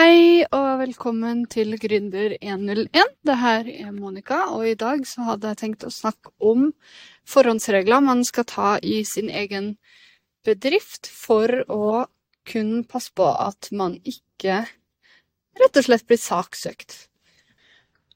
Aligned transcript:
Hei 0.00 0.46
og 0.56 0.78
velkommen 0.80 1.42
til 1.52 1.74
Gründer 1.76 2.32
101. 2.38 3.10
Det 3.26 3.34
her 3.36 3.66
er 3.68 3.90
Monica, 3.92 4.38
og 4.48 4.64
i 4.64 4.78
dag 4.78 5.02
så 5.04 5.26
hadde 5.26 5.50
jeg 5.50 5.58
tenkt 5.60 5.84
å 5.84 5.90
snakke 5.92 6.32
om 6.40 6.70
forhåndsregler 7.28 8.00
man 8.06 8.22
skal 8.24 8.46
ta 8.48 8.70
i 8.80 9.02
sin 9.04 9.28
egen 9.28 9.74
bedrift 10.46 11.10
for 11.12 11.52
å 11.68 12.06
kunne 12.48 12.80
passe 12.88 13.12
på 13.12 13.28
at 13.28 13.68
man 13.76 13.98
ikke 14.00 14.62
rett 15.60 15.82
og 15.82 15.88
slett 15.90 16.08
blir 16.08 16.22
saksøkt. 16.24 16.96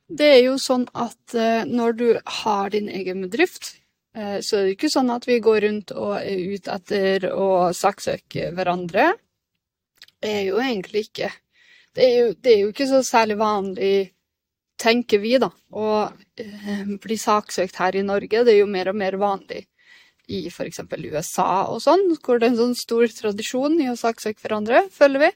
Det 0.09 0.33
er 0.39 0.43
jo 0.47 0.57
sånn 0.57 0.89
at 0.97 1.37
eh, 1.37 1.69
når 1.69 2.01
du 2.01 2.09
har 2.41 2.73
din 2.73 2.89
egen 2.89 3.27
bedrift, 3.27 3.75
eh, 4.17 4.41
så 4.41 4.63
er 4.63 4.71
det 4.71 4.79
ikke 4.79 4.95
sånn 4.97 5.13
at 5.13 5.29
vi 5.29 5.43
går 5.45 5.67
rundt 5.69 5.93
og 5.93 6.17
er 6.23 6.49
ute 6.57 6.81
etter 6.81 7.29
å 7.29 7.75
saksøke 7.77 8.55
hverandre. 8.57 9.13
Det 10.25 10.39
er 10.41 10.47
jo 10.49 10.65
egentlig 10.65 11.11
ikke 11.11 11.35
det 11.95 12.05
er, 12.05 12.15
jo, 12.19 12.35
det 12.43 12.53
er 12.53 12.61
jo 12.63 12.73
ikke 12.73 12.89
så 12.91 13.03
særlig 13.07 13.39
vanlig, 13.41 13.93
tenker 14.81 15.21
vi, 15.23 15.37
da, 15.39 15.51
å 15.71 15.91
eh, 16.41 16.89
bli 17.03 17.17
saksøkt 17.21 17.79
her 17.79 17.97
i 17.97 18.07
Norge. 18.07 18.43
Det 18.43 18.55
er 18.55 18.61
jo 18.61 18.71
mer 18.71 18.91
og 18.91 18.99
mer 18.99 19.17
vanlig 19.21 19.63
i 20.33 20.47
f.eks. 20.49 20.81
USA 20.89 21.67
og 21.69 21.83
sånn, 21.85 22.09
hvor 22.25 22.41
det 22.41 22.49
er 22.49 22.55
en 22.55 22.61
sånn 22.63 22.79
stor 22.79 23.07
tradisjon 23.13 23.79
i 23.83 23.91
å 23.93 23.99
saksøke 23.99 24.43
hverandre, 24.43 24.87
føler 24.93 25.27
vi. 25.27 25.31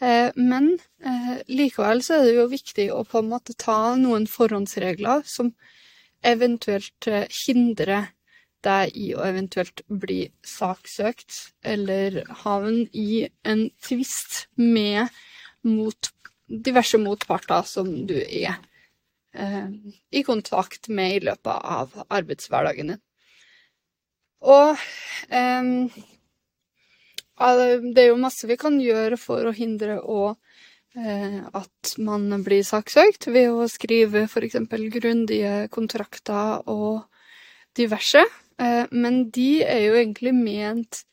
Eh, 0.00 0.30
men 0.36 0.72
eh, 1.04 1.34
likevel 1.50 2.04
så 2.04 2.18
er 2.20 2.28
det 2.28 2.38
jo 2.38 2.46
viktig 2.52 2.88
å 2.94 3.02
på 3.08 3.20
en 3.20 3.30
måte 3.32 3.56
ta 3.58 3.96
noen 4.00 4.28
forhåndsregler 4.30 5.26
som 5.28 5.52
eventuelt 6.24 7.08
eh, 7.08 7.26
hindrer 7.46 8.12
deg 8.64 8.96
i 8.96 9.10
å 9.16 9.24
eventuelt 9.24 9.82
bli 9.88 10.22
saksøkt 10.44 11.36
eller 11.64 12.20
havne 12.42 12.86
i 12.92 13.26
en 13.48 13.68
tvist 13.84 14.46
med 14.56 15.08
mot 15.66 16.10
diverse 16.50 16.98
motparter 16.98 17.66
som 17.68 17.88
du 18.06 18.16
er 18.18 18.56
eh, 19.34 19.68
i 20.10 20.22
kontakt 20.26 20.88
med 20.88 21.16
i 21.16 21.24
løpet 21.30 21.52
av 21.78 21.94
arbeidshverdagen 22.08 22.94
din. 22.94 23.02
Og 24.40 24.80
eh, 25.28 26.00
det 27.40 28.02
er 28.02 28.10
jo 28.10 28.20
masse 28.20 28.48
vi 28.48 28.58
kan 28.60 28.80
gjøre 28.80 29.18
for 29.20 29.48
å 29.48 29.54
hindre 29.56 30.00
å, 30.00 30.34
eh, 30.96 31.40
at 31.44 31.94
man 31.98 32.42
blir 32.44 32.64
saksøkt, 32.66 33.30
ved 33.32 33.52
å 33.52 33.68
skrive 33.70 34.26
f.eks. 34.26 34.58
grundige 34.96 35.68
kontrakter 35.72 36.64
og 36.68 37.06
diverse. 37.76 38.24
Eh, 38.60 38.84
men 38.92 39.30
de 39.32 39.62
er 39.64 39.86
jo 39.86 39.94
egentlig 39.96 40.34
ment 40.36 41.04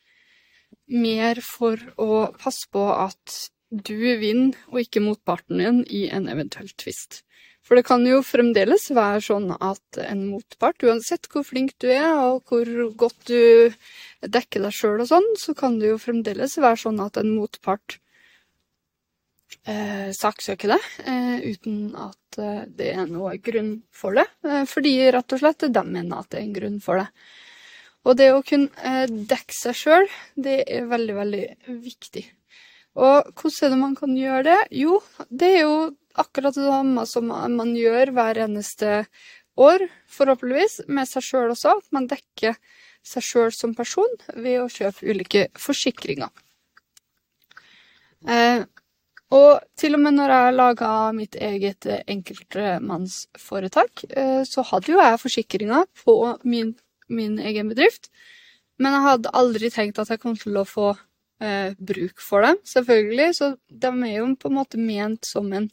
mer 0.87 1.39
for 1.43 1.79
å 1.99 2.27
passe 2.39 2.67
på 2.71 2.83
at 2.91 3.51
du 3.69 3.95
vinner, 4.21 4.57
og 4.71 4.81
ikke 4.83 5.03
motparten 5.03 5.61
din, 5.61 5.81
i 5.89 6.07
en 6.13 6.29
eventuell 6.31 6.69
tvist. 6.79 7.23
For 7.67 7.75
det 7.75 7.83
kan 7.89 8.05
jo 8.07 8.21
fremdeles 8.23 8.85
være 8.95 9.19
sånn 9.25 9.49
at 9.51 9.99
en 9.99 10.21
motpart, 10.29 10.85
uansett 10.87 11.27
hvor 11.33 11.43
flink 11.43 11.73
du 11.83 11.89
er, 11.91 12.13
og 12.15 12.47
hvor 12.47 12.69
godt 12.95 13.27
du 13.27 13.73
dekker 14.23 14.63
deg 14.63 14.75
sjøl 14.75 15.03
og 15.03 15.09
sånn, 15.09 15.27
så 15.35 15.55
kan 15.57 15.75
det 15.81 15.91
jo 15.91 15.97
fremdeles 15.99 16.55
være 16.63 16.79
sånn 16.85 17.01
at 17.03 17.19
en 17.19 17.33
motpart 17.35 17.97
eh, 19.67 20.13
saksøker 20.15 20.71
deg 20.77 20.87
eh, 21.03 21.43
uten 21.51 21.91
at 21.99 22.39
eh, 22.39 22.63
det 22.71 22.93
er 22.93 23.11
noe 23.11 23.35
grunn 23.43 23.73
for 23.91 24.15
det. 24.15 24.29
Eh, 24.47 24.63
fordi 24.69 24.95
rett 25.11 25.35
og 25.35 25.43
slett 25.43 25.67
de 25.67 25.83
mener 25.83 26.21
at 26.21 26.31
det 26.31 26.39
er 26.39 26.47
en 26.47 26.57
grunn 26.61 26.79
for 26.83 27.03
det. 27.03 27.09
Og 28.07 28.15
det 28.15 28.29
å 28.31 28.43
kunne 28.47 28.71
eh, 28.79 29.11
dekke 29.11 29.55
seg 29.55 29.75
sjøl, 29.75 30.07
det 30.39 30.61
er 30.71 30.87
veldig, 30.87 31.19
veldig 31.19 31.45
viktig. 31.83 32.23
Og 32.97 33.29
hvordan 33.37 33.67
er 33.67 33.73
det 33.73 33.79
man 33.79 33.95
kan 33.97 34.15
gjøre 34.17 34.43
det? 34.47 34.59
Jo, 34.73 34.99
det 35.29 35.49
er 35.59 35.65
jo 35.67 35.75
akkurat 36.17 36.55
det 36.57 36.65
samme 36.65 37.05
som 37.05 37.29
man 37.29 37.75
gjør 37.77 38.11
hver 38.15 38.39
eneste 38.47 39.03
år, 39.57 39.85
forhåpentligvis, 40.09 40.81
med 40.89 41.09
seg 41.09 41.25
sjøl 41.25 41.53
også. 41.53 41.77
At 41.77 41.93
man 41.93 42.09
dekker 42.09 42.57
seg 43.05 43.25
sjøl 43.25 43.53
som 43.53 43.75
person 43.77 44.17
ved 44.33 44.63
å 44.63 44.71
kjøpe 44.71 45.05
ulike 45.13 45.47
forsikringer. 45.61 46.33
Eh, 48.27 48.65
og 49.37 49.61
til 49.77 49.97
og 49.97 50.01
med 50.01 50.15
når 50.15 50.33
jeg 50.33 50.55
laga 50.55 50.89
mitt 51.13 51.35
eget 51.35 51.85
enkeltmannsforetak, 52.07 54.05
eh, 54.09 54.41
så 54.47 54.63
hadde 54.71 54.93
jo 54.93 55.01
jeg 55.03 55.21
forsikringer 55.21 55.85
på 56.01 56.15
min, 56.47 56.73
min 57.11 57.37
egen 57.39 57.69
bedrift. 57.69 58.09
Men 58.81 58.95
jeg 58.95 59.05
hadde 59.05 59.35
aldri 59.37 59.69
tenkt 59.73 59.99
at 59.99 60.09
jeg 60.13 60.21
kom 60.23 60.37
til 60.39 60.57
å 60.57 60.65
få 60.67 60.95
eh, 61.43 61.73
bruk 61.77 62.21
for 62.23 62.45
dem, 62.45 62.59
selvfølgelig. 62.65 63.29
Så 63.37 63.53
de 63.69 63.91
er 64.09 64.17
jo 64.19 64.27
på 64.39 64.51
en 64.51 64.57
måte 64.59 64.81
ment 64.81 65.27
som 65.27 65.51
en 65.53 65.69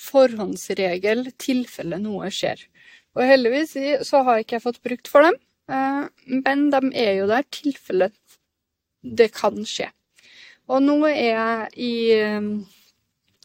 forhåndsregel 0.00 1.28
tilfelle 1.38 2.00
noe 2.02 2.30
skjer. 2.34 2.62
Og 3.14 3.26
heldigvis 3.28 3.76
så 4.08 4.22
har 4.26 4.42
ikke 4.42 4.58
jeg 4.58 4.64
fått 4.64 4.82
brukt 4.84 5.10
for 5.10 5.26
dem, 5.26 5.36
eh, 5.70 6.06
men 6.46 6.70
de 6.74 6.80
er 6.98 7.20
jo 7.20 7.28
der 7.30 7.46
tilfelle 7.54 8.10
det 9.04 9.30
kan 9.36 9.60
skje. 9.68 9.90
Og 10.72 10.80
nå 10.82 10.96
er 11.10 11.28
jeg 11.28 11.68
i, 11.76 11.94
eh, 12.16 12.48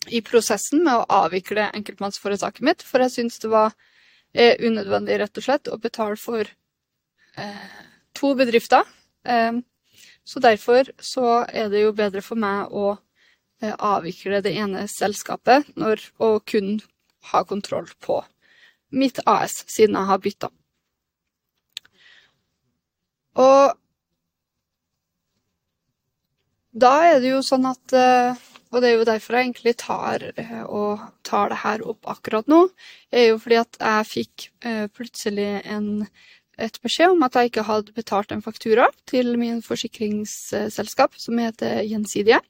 i 0.09 0.21
prosessen 0.25 0.83
med 0.85 0.95
å 0.95 1.25
avvikle 1.25 1.69
enkeltmannsforetaket 1.75 2.65
mitt, 2.65 2.81
for 2.81 3.03
jeg 3.03 3.17
syns 3.17 3.39
det 3.43 3.51
var 3.51 3.75
eh, 4.33 4.55
unødvendig, 4.57 5.19
rett 5.19 5.37
og 5.37 5.45
slett, 5.45 5.67
å 5.67 5.77
betale 5.77 6.17
for 6.17 6.47
eh, 7.37 7.81
to 8.17 8.33
bedrifter. 8.39 8.87
Eh, 9.27 9.59
så 10.29 10.41
derfor 10.43 10.91
så 11.01 11.43
er 11.49 11.71
det 11.73 11.81
jo 11.81 11.93
bedre 11.97 12.21
for 12.21 12.37
meg 12.37 12.69
å 12.69 12.91
eh, 13.63 13.73
avvikle 13.73 14.43
det 14.45 14.53
ene 14.61 14.85
selskapet 14.91 15.71
når, 15.79 16.03
og 16.21 16.43
kun 16.49 16.75
ha 17.31 17.41
kontroll 17.49 17.89
på 18.05 18.21
mitt 18.93 19.21
AS, 19.25 19.63
siden 19.69 19.97
jeg 19.97 20.09
har 20.11 20.21
bytta. 20.21 20.51
Og 23.39 23.73
da 26.79 26.93
er 27.09 27.19
det 27.23 27.33
jo 27.33 27.41
sånn 27.45 27.65
at 27.69 27.97
eh, 27.97 28.47
Og 28.69 28.83
det 28.83 28.89
er 28.91 28.99
jo 28.99 29.05
derfor 29.07 29.33
jeg 29.33 29.47
egentlig 29.47 29.71
tar, 29.81 30.23
eh, 30.37 30.61
og 30.61 31.01
tar 31.25 31.49
det 31.49 31.63
her 31.63 31.81
opp 31.89 32.05
akkurat 32.11 32.45
nå. 32.45 32.67
er 33.09 33.31
jo 33.31 33.39
fordi 33.41 33.57
at 33.63 33.79
jeg 33.81 34.09
fikk 34.11 34.45
plutselig 34.93 35.47
en 35.65 35.87
et 36.59 36.79
beskjed 36.83 37.15
om 37.15 37.23
at 37.25 37.35
jeg 37.37 37.51
ikke 37.51 37.65
hadde 37.67 37.95
betalt 37.95 38.33
en 38.35 38.43
faktura 38.43 38.87
til 39.09 39.33
min 39.39 39.61
forsikringsselskap, 39.65 41.17
som 41.19 41.39
heter 41.41 41.83
Gjensidige. 41.87 42.41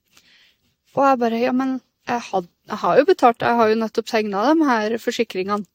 Og 0.95 1.05
jeg 1.05 1.21
bare 1.21 1.41
Ja, 1.43 1.51
men 1.53 1.79
jeg, 2.07 2.21
had, 2.31 2.47
jeg 2.67 2.81
har 2.83 2.97
jo 2.97 3.05
betalt, 3.05 3.45
jeg 3.45 3.59
har 3.59 3.69
jo 3.69 3.79
nettopp 3.79 4.07
tegna 4.09 4.45
de 4.49 4.69
her 4.69 4.97
forsikringene. 4.97 5.67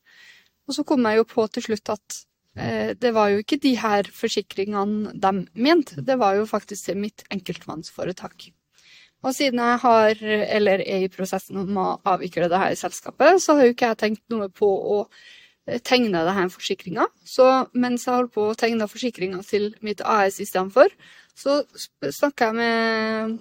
Og 0.66 0.74
så 0.76 0.84
kom 0.88 1.04
jeg 1.06 1.20
jo 1.20 1.28
på 1.28 1.46
til 1.52 1.66
slutt 1.66 1.92
at 1.92 2.18
eh, 2.56 2.92
det 2.98 3.12
var 3.14 3.30
jo 3.30 3.42
ikke 3.42 3.60
de 3.62 3.74
her 3.78 4.08
forsikringene 4.10 5.12
de 5.14 5.32
mente, 5.54 6.02
det 6.02 6.18
var 6.18 6.38
jo 6.38 6.48
faktisk 6.48 6.94
mitt 6.98 7.26
enkeltmannsforetak. 7.30 8.50
Og 9.24 9.32
siden 9.32 9.60
jeg 9.60 9.80
har, 9.80 10.18
eller 10.58 10.82
er 10.84 11.06
i 11.06 11.12
prosessen 11.12 11.62
om 11.62 11.78
å 11.80 11.86
avvikle 12.12 12.50
det 12.52 12.60
her 12.60 12.74
selskapet, 12.76 13.40
så 13.40 13.56
har 13.56 13.68
jo 13.68 13.76
ikke 13.76 13.92
jeg 13.92 14.00
tenkt 14.02 14.24
noe 14.32 14.50
på 14.52 14.68
å 14.68 14.98
tegna 15.64 16.24
denne 16.26 16.48
forsikringa. 16.52 17.06
Så 17.24 17.46
mens 17.72 18.06
jeg 18.06 18.14
holdt 18.14 18.34
på 18.34 18.48
å 18.50 18.56
tegne 18.58 18.88
forsikringa 18.90 19.42
til 19.48 19.70
mitt 19.84 20.02
AS 20.04 20.40
istedenfor, 20.44 20.92
så 21.34 21.62
snakka 22.00 22.50
jeg 22.50 22.58
med 22.58 23.36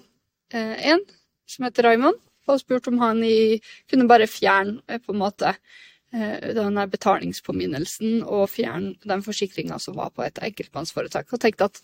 eh, 0.55 0.93
en 0.93 1.03
som 1.49 1.67
heter 1.67 1.89
Raymond, 1.89 2.19
og 2.47 2.59
spurte 2.59 2.91
om 2.91 2.99
han 3.03 3.21
i, 3.23 3.59
kunne 3.91 4.07
bare 4.09 4.29
fjerne 4.31 4.81
eh, 4.87 5.01
på 5.03 5.15
en 5.15 5.23
måte 5.23 5.57
den 6.13 6.75
betalingspåminnelsen 6.93 8.19
og 8.21 8.43
fjerne 8.53 8.91
den 9.01 9.23
forsikringa 9.25 9.79
som 9.81 9.95
var 9.97 10.11
på 10.13 10.21
et 10.21 10.37
enkeltmannsforetak. 10.45 11.31
Og 11.33 11.41
tenkte 11.41 11.71
at 11.71 11.79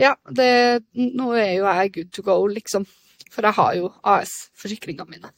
ja, 0.00 0.14
det, 0.32 0.86
nå 0.96 1.26
er 1.36 1.58
jo 1.58 1.66
jeg 1.68 1.92
good 1.92 2.14
to 2.16 2.24
go, 2.24 2.38
liksom. 2.48 2.86
For 3.28 3.44
jeg 3.44 3.52
har 3.58 3.74
jo 3.76 3.90
AS-forsikringene 4.00 5.10
mine. 5.10 5.32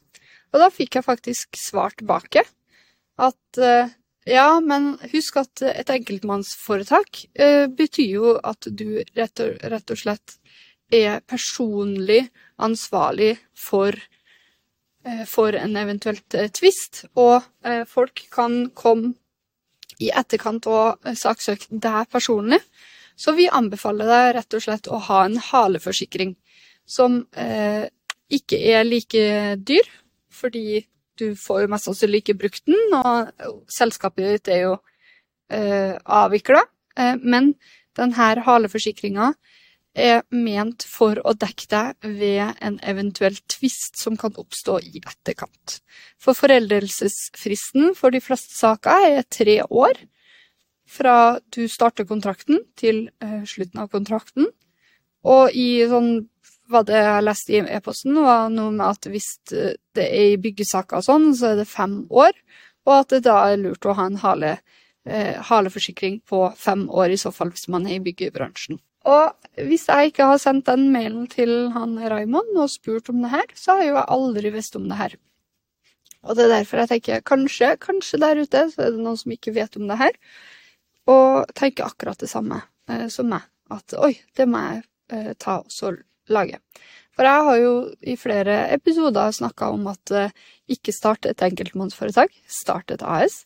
Og 0.54 0.62
da 0.62 0.68
fikk 0.70 1.00
jeg 1.00 1.08
faktisk 1.08 1.58
svar 1.58 1.98
tilbake 1.98 2.44
at 3.18 3.60
ja, 4.28 4.60
men 4.60 4.92
husk 5.12 5.38
at 5.40 5.62
et 5.66 5.90
enkeltmannsforetak 5.92 7.24
eh, 7.34 7.66
betyr 7.66 8.12
jo 8.12 8.34
at 8.36 8.68
du 8.68 9.00
rett 9.16 9.42
og, 9.44 9.56
rett 9.72 9.94
og, 9.94 10.00
slett 10.00 10.36
er 10.94 11.20
personlig 11.28 12.28
ansvarlig 12.64 13.34
for, 13.56 13.96
eh, 15.04 15.24
for 15.28 15.56
en 15.58 15.76
eventuelt 15.80 16.36
eh, 16.38 16.52
tvist, 16.54 17.06
og 17.16 17.42
folk 17.90 18.24
kan 18.32 18.68
komme 18.76 19.14
i 19.98 20.12
etterkant 20.14 20.68
og 20.70 21.08
saksøke 21.18 21.74
deg 21.74 22.08
personlig. 22.12 22.60
Så 23.18 23.34
vi 23.34 23.48
anbefaler 23.50 24.06
deg 24.06 24.34
rett 24.36 24.54
og 24.54 24.62
slett 24.62 24.88
å 24.88 25.00
ha 25.08 25.24
en 25.26 25.40
haleforsikring 25.42 26.36
som 26.88 27.24
eh, 27.34 27.88
ikke 28.30 28.60
er 28.72 28.86
like 28.86 29.56
dyr, 29.66 29.88
fordi 30.30 30.84
du 31.18 31.32
får 31.38 31.64
jo 31.64 31.70
mest 31.72 31.88
sannsynlig 31.88 32.22
ikke 32.22 32.38
brukt 32.44 32.64
den, 32.68 32.96
og 32.96 33.32
selskapet 33.72 34.38
ditt 34.38 34.52
er 34.54 34.64
jo 34.66 34.74
eh, 35.52 35.94
avvikla. 35.98 36.62
Eh, 36.98 37.16
men 37.22 37.54
denne 37.98 38.44
haleforsikringa 38.46 39.32
er 39.98 40.22
ment 40.30 40.84
for 40.86 41.18
å 41.26 41.34
dekke 41.34 41.66
deg 41.72 42.08
ved 42.20 42.60
en 42.64 42.76
eventuell 42.86 43.38
tvist 43.50 43.98
som 43.98 44.18
kan 44.20 44.36
oppstå 44.38 44.78
i 44.86 45.02
etterkant. 45.02 45.80
For 46.22 46.38
foreldelsesfristen 46.38 47.94
for 47.98 48.14
de 48.14 48.22
fleste 48.22 48.54
saker 48.54 49.08
er 49.08 49.26
tre 49.26 49.60
år 49.64 49.98
fra 50.88 51.16
du 51.54 51.66
starter 51.68 52.06
kontrakten 52.08 52.62
til 52.78 53.08
uh, 53.24 53.42
slutten 53.48 53.82
av 53.82 53.90
kontrakten. 53.92 54.48
Og 55.28 55.52
i 55.52 55.82
sånn 55.90 56.28
hva 56.68 56.82
det 56.86 56.98
jeg 57.00 57.24
leste 57.24 57.54
i 57.54 57.60
e-posten, 57.76 58.16
var 58.24 58.50
noe 58.52 58.72
med 58.74 58.86
at 58.86 59.08
hvis 59.10 59.28
det 59.48 60.04
er 60.04 60.34
i 60.34 60.40
byggesaker 60.40 61.00
og 61.00 61.06
sånn, 61.06 61.30
så 61.36 61.52
er 61.52 61.62
det 61.62 61.68
fem 61.70 62.02
år, 62.10 62.34
og 62.88 62.94
at 62.96 63.14
det 63.14 63.22
da 63.28 63.38
er 63.50 63.60
lurt 63.60 63.88
å 63.88 63.96
ha 63.96 64.08
en 64.08 64.20
hale, 64.22 64.58
eh, 65.08 65.38
haleforsikring 65.48 66.20
på 66.28 66.42
fem 66.56 66.86
år, 66.88 67.12
i 67.12 67.20
så 67.20 67.32
fall 67.34 67.52
hvis 67.54 67.68
man 67.72 67.88
er 67.88 67.98
i 67.98 68.04
byggebransjen. 68.04 68.80
Og 69.08 69.64
hvis 69.68 69.86
jeg 69.88 70.10
ikke 70.10 70.26
har 70.28 70.40
sendt 70.42 70.68
den 70.68 70.90
mailen 70.92 71.28
til 71.30 71.70
han 71.72 71.96
Raymond 72.10 72.58
og 72.58 72.70
spurt 72.72 73.08
om 73.12 73.22
det 73.24 73.32
her, 73.32 73.46
så 73.56 73.78
har 73.78 73.86
jo 73.86 73.94
jeg 73.94 74.10
aldri 74.18 74.52
visst 74.52 74.76
om 74.76 74.88
det 74.90 74.98
her. 74.98 75.16
Og 76.26 76.36
det 76.36 76.44
er 76.44 76.56
derfor 76.58 76.82
jeg 76.82 76.90
tenker 76.92 77.24
kanskje, 77.24 77.76
kanskje 77.80 78.20
der 78.20 78.42
ute 78.42 78.64
så 78.72 78.84
er 78.84 78.92
det 78.92 79.04
noen 79.04 79.20
som 79.20 79.32
ikke 79.32 79.54
vet 79.56 79.78
om 79.78 79.86
det 79.88 80.00
her, 80.00 80.18
og 81.08 81.48
tenker 81.56 81.88
akkurat 81.88 82.20
det 82.20 82.28
samme 82.28 82.60
eh, 82.90 83.06
som 83.12 83.30
meg. 83.30 83.46
At 83.72 83.94
oi, 83.96 84.14
det 84.36 84.48
må 84.48 84.60
jeg 84.64 84.82
eh, 85.14 85.32
ta 85.40 85.60
og 85.62 85.72
lage. 86.32 86.60
For 87.18 87.26
jeg 87.26 87.46
har 87.48 87.56
jo 87.58 87.72
i 88.06 88.14
flere 88.14 88.56
episoder 88.76 89.32
snakka 89.34 89.72
om 89.74 89.88
at 89.90 90.12
eh, 90.14 90.34
ikke 90.70 90.94
starte 90.94 91.32
et 91.32 91.42
enkeltmannsforetak, 91.42 92.34
start 92.46 92.92
et 92.94 93.02
AS. 93.02 93.40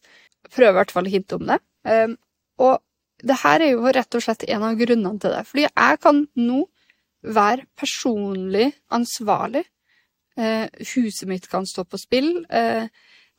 Prøv 0.52 0.74
i 0.74 0.76
hvert 0.76 0.92
fall 0.92 1.08
å 1.08 1.12
hinte 1.12 1.38
om 1.38 1.46
det. 1.48 1.56
Um, 1.88 2.18
og 2.60 2.82
det 3.24 3.38
her 3.40 3.62
er 3.64 3.72
jo 3.72 3.94
rett 3.94 4.18
og 4.18 4.24
slett 4.24 4.44
en 4.50 4.66
av 4.66 4.76
grunnene 4.76 5.22
til 5.22 5.32
det. 5.32 5.40
Fordi 5.48 5.64
jeg 5.64 6.00
kan 6.02 6.20
nå 6.36 6.58
være 7.22 7.64
personlig 7.78 8.66
ansvarlig. 8.92 9.64
Uh, 10.36 10.68
huset 10.92 11.24
mitt 11.30 11.48
kan 11.48 11.64
stå 11.68 11.86
på 11.88 12.00
spill. 12.02 12.30
Uh, 12.52 12.90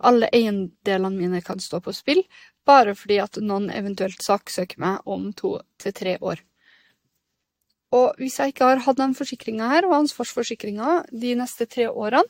alle 0.04 0.32
eiendelene 0.34 1.14
mine 1.14 1.44
kan 1.46 1.62
stå 1.62 1.78
på 1.84 1.94
spill. 1.94 2.24
Bare 2.66 2.96
fordi 2.98 3.20
at 3.22 3.38
noen 3.44 3.70
eventuelt 3.70 4.24
saksøker 4.24 4.82
meg 4.82 5.06
om 5.06 5.30
to 5.38 5.60
til 5.78 5.94
tre 5.94 6.18
år. 6.22 6.42
Og 7.94 8.18
hvis 8.22 8.40
jeg 8.40 8.54
ikke 8.54 8.70
har 8.72 8.82
hatt 8.88 9.00
den 9.00 9.14
forsikringa 9.18 9.70
her, 9.70 9.88
og 9.90 10.00
ansvarsforsikringa, 10.02 11.04
de 11.12 11.36
neste 11.38 11.68
tre 11.70 11.90
årene, 11.92 12.26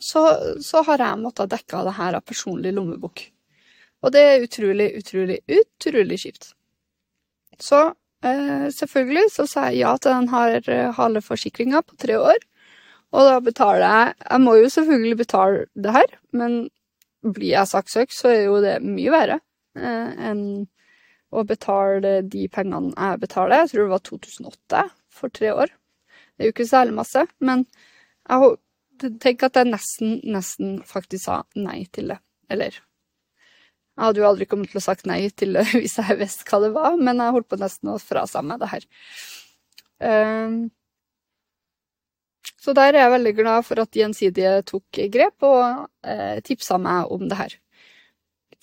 så, 0.00 0.22
så 0.64 0.82
har 0.86 1.02
jeg 1.02 1.20
måttet 1.20 1.52
dekke 1.52 1.82
det 1.86 1.96
her 1.98 2.16
av 2.16 2.24
personlig 2.24 2.72
lommebok. 2.76 3.26
Og 4.04 4.12
det 4.12 4.22
er 4.24 4.44
utrolig, 4.44 4.90
utrolig, 5.00 5.38
utrolig 5.48 6.18
kjipt. 6.20 6.50
Så 7.60 7.80
eh, 8.24 8.68
selvfølgelig 8.72 9.30
så 9.32 9.46
sa 9.48 9.68
jeg 9.70 9.84
ja 9.84 9.94
til 10.00 10.12
den 10.12 10.28
her 10.32 10.56
eh, 10.72 10.92
haleforsikringa 10.96 11.84
på 11.84 11.96
tre 12.00 12.18
år. 12.20 12.44
Og 13.14 13.28
da 13.28 13.38
betaler 13.44 13.84
jeg 13.84 14.14
Jeg 14.30 14.40
må 14.42 14.54
jo 14.58 14.68
selvfølgelig 14.68 15.16
betale 15.16 15.66
det 15.74 15.92
her, 15.94 16.16
men 16.32 16.68
blir 17.24 17.52
jeg 17.54 17.70
saksøkt, 17.70 18.12
så 18.12 18.28
er 18.28 18.42
jo 18.48 18.60
det 18.60 18.78
mye 18.84 19.12
verre 19.12 19.38
eh, 19.78 20.30
enn 20.30 20.66
å 21.34 21.44
betale 21.48 22.20
de 22.30 22.46
pengene 22.52 22.92
jeg 22.94 23.22
betaler. 23.22 23.64
Jeg 23.64 23.72
tror 23.72 23.84
det 23.84 23.94
var 23.94 24.04
2008 24.08 24.84
for 25.14 25.34
tre 25.34 25.52
år. 25.54 25.72
Det 26.34 26.44
er 26.44 26.50
jo 26.50 26.54
ikke 26.54 26.68
særlig 26.68 26.96
masse, 26.96 27.24
men 27.44 27.64
jeg 28.24 29.18
tenker 29.22 29.50
at 29.50 29.60
jeg 29.60 29.70
nesten, 29.70 30.18
nesten 30.24 30.76
faktisk 30.86 31.26
sa 31.26 31.42
nei 31.58 31.84
til 31.94 32.14
det. 32.14 32.20
Eller 32.52 32.80
Jeg 33.94 34.02
hadde 34.08 34.18
jo 34.18 34.26
aldri 34.26 34.46
kommet 34.50 34.72
til 34.72 34.80
å 34.80 34.82
sagt 34.82 35.06
nei 35.06 35.20
til 35.30 35.54
det 35.54 35.68
hvis 35.74 35.98
jeg 36.00 36.18
visste 36.18 36.46
hva 36.48 36.62
det 36.64 36.72
var, 36.74 36.96
men 36.98 37.22
jeg 37.22 37.36
holdt 37.36 37.50
på 37.50 37.60
nesten 37.60 37.92
å 37.92 38.00
frasa 38.02 38.42
meg 38.42 38.62
det 38.62 38.70
her. 38.72 38.88
Um, 40.04 40.56
så 42.64 42.72
der 42.72 42.94
er 42.94 43.04
jeg 43.04 43.12
veldig 43.12 43.34
glad 43.36 43.66
for 43.66 43.82
at 43.82 43.96
Gjensidige 43.96 44.62
tok 44.66 44.98
grep 45.12 45.44
og 45.44 45.84
eh, 46.00 46.40
tipsa 46.44 46.78
meg 46.80 47.10
om 47.12 47.26
det 47.28 47.36
her. 47.36 47.56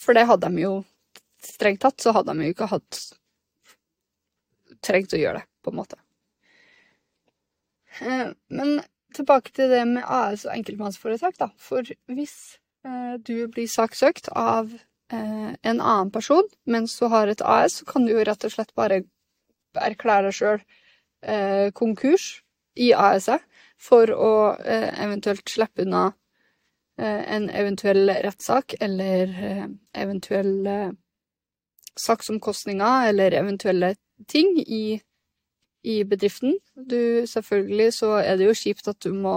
For 0.01 0.17
det 0.17 0.25
hadde 0.25 0.49
de 0.49 0.63
jo 0.63 0.71
strengt 1.61 1.83
tatt 1.85 2.01
så 2.01 2.15
hadde 2.17 2.33
de 2.33 2.49
jo 2.49 2.55
ikke 2.55 2.71
hatt 2.71 3.01
trengt 4.81 5.13
å 5.13 5.19
gjøre 5.21 5.41
det, 5.41 5.47
på 5.61 5.71
en 5.71 5.77
måte. 5.77 5.99
Eh, 7.99 8.31
men 8.49 8.79
tilbake 9.15 9.53
til 9.55 9.71
det 9.71 9.83
med 9.89 10.05
AS 10.07 10.45
og 10.47 10.55
enkeltmannsforetak, 10.55 11.37
da. 11.39 11.49
For 11.59 11.85
hvis 12.11 12.35
eh, 12.87 13.17
du 13.19 13.47
blir 13.51 13.69
saksøkt 13.69 14.31
av 14.37 14.71
eh, 14.73 15.51
en 15.53 15.81
annen 15.81 16.11
person 16.13 16.47
mens 16.65 16.95
du 16.99 17.09
har 17.11 17.31
et 17.31 17.43
AS, 17.43 17.81
så 17.81 17.89
kan 17.89 18.07
du 18.07 18.15
jo 18.15 18.23
rett 18.25 18.47
og 18.47 18.55
slett 18.55 18.73
bare 18.77 19.03
erklære 19.77 20.29
deg 20.29 20.35
sjøl 20.35 20.63
konkurs 21.77 22.41
i 22.81 22.87
AS-et 22.97 23.43
for 23.77 24.09
å 24.09 24.31
eventuelt 24.57 25.45
slippe 25.53 25.83
unna 25.85 26.07
en 26.97 27.45
eventuell 27.53 28.09
rettssak 28.25 28.73
eller 28.81 29.29
eventuell 29.93 30.65
saksomkostninger 31.99 33.09
eller 33.09 33.35
eventuelle 33.35 33.95
ting 34.31 34.57
i, 34.61 35.01
i 35.83 36.03
bedriften. 36.07 36.57
Du, 36.75 37.25
selvfølgelig 37.27 37.93
så 37.97 38.13
er 38.21 38.37
det 38.37 38.47
jo 38.49 38.57
kjipt 38.57 38.87
at 38.91 39.01
du 39.03 39.11
må 39.15 39.35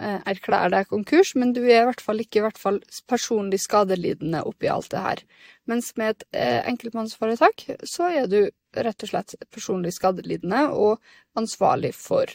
eh, 0.00 0.18
erklære 0.18 0.72
deg 0.74 0.90
konkurs, 0.90 1.34
men 1.38 1.54
du 1.56 1.62
er 1.64 1.82
i 1.82 1.88
hvert 1.90 2.04
fall 2.04 2.22
ikke 2.22 2.44
hvert 2.44 2.60
fall 2.60 2.80
personlig 3.10 3.62
skadelidende 3.64 4.44
oppi 4.48 4.70
alt 4.72 4.90
det 4.92 5.04
her. 5.06 5.24
Mens 5.70 5.94
med 6.00 6.16
et 6.16 6.28
eh, 6.34 6.60
enkeltmannsforetak 6.70 7.66
så 7.88 8.10
er 8.10 8.30
du 8.30 8.42
rett 8.76 9.06
og 9.06 9.12
slett 9.12 9.34
personlig 9.50 9.94
skadelidende 9.96 10.68
og 10.76 11.00
ansvarlig 11.38 11.94
for 11.96 12.30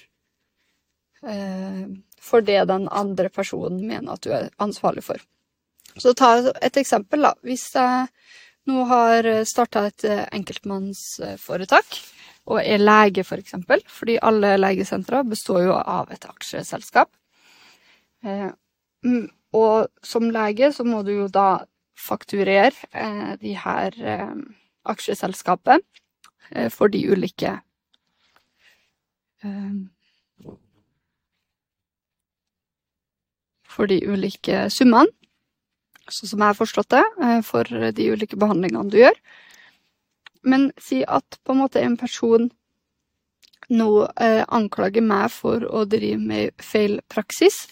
eh, 1.24 1.86
for 2.26 2.42
det 2.42 2.64
den 2.72 2.88
andre 2.90 3.30
personen 3.30 3.86
mener 3.86 4.16
at 4.16 4.26
du 4.26 4.32
er 4.34 4.50
ansvarlig 4.62 5.04
for. 5.06 5.22
Så 6.02 6.14
ta 6.18 6.32
et 6.64 6.78
eksempel, 6.80 7.24
da. 7.24 7.34
Hvis 7.46 7.70
jeg 7.76 8.08
nå 8.70 8.84
har 8.90 9.26
eh, 9.30 9.44
starta 9.48 9.86
et 9.90 10.06
eh, 10.10 10.26
enkeltmannsforetak 10.36 12.00
og 12.46 12.60
er 12.62 12.82
lege, 12.82 13.24
for 13.26 13.42
eksempel, 13.42 13.82
fordi 13.90 14.20
alle 14.22 14.56
legesentre 14.60 15.24
består 15.26 15.64
jo 15.66 15.78
av 15.78 16.12
et 16.14 16.28
aksjeselskap. 16.30 17.10
Eh, 18.26 18.52
og 19.56 19.88
som 20.06 20.30
lege 20.34 20.72
så 20.74 20.86
må 20.86 21.02
du 21.06 21.14
jo 21.16 21.28
da 21.32 21.66
fakturere 21.96 23.38
de 23.40 23.54
her 23.56 23.96
aksjeselskapet 24.84 25.86
for 26.74 26.92
de 26.92 27.00
ulike 27.08 27.54
For 33.72 33.88
de 33.88 34.02
ulike 34.04 34.66
summene 34.74 35.14
sånn 36.12 36.32
som 36.32 36.44
jeg 36.44 36.52
har 36.52 36.60
forstått 36.60 36.92
det, 36.94 37.04
eh, 37.24 37.42
for 37.46 37.64
de 37.98 38.12
ulike 38.12 38.40
behandlingene 38.40 38.92
du 38.92 39.00
gjør. 39.02 39.18
Men 40.46 40.70
si 40.82 41.02
at 41.04 41.40
på 41.44 41.56
en 41.56 41.64
måte 41.64 41.82
en 41.82 41.98
person 41.98 42.50
nå 43.74 43.90
eh, 44.22 44.44
anklager 44.54 45.02
meg 45.02 45.32
for 45.34 45.66
å 45.66 45.86
drive 45.90 46.22
med 46.22 46.54
feil 46.62 47.00
praksis, 47.10 47.66